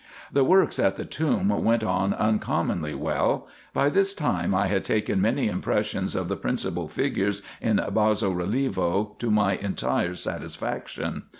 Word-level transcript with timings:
The 0.33 0.43
works 0.43 0.79
at 0.79 0.95
the 0.95 1.05
tomb 1.05 1.49
went 1.49 1.83
on 1.83 2.15
uncommonly 2.15 2.95
well. 2.95 3.47
By 3.71 3.89
this 3.89 4.15
time 4.15 4.55
I 4.55 4.65
had 4.65 4.83
taken 4.83 5.21
many 5.21 5.47
impressions 5.47 6.15
of 6.15 6.27
the 6.27 6.35
principal 6.35 6.87
figures 6.87 7.43
in 7.61 7.75
basso 7.91 8.33
relievo 8.33 9.15
to 9.19 9.29
my 9.29 9.57
entire 9.57 10.15
satisfaction. 10.15 11.25